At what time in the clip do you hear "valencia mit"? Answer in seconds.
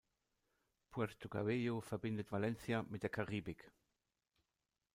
2.31-3.03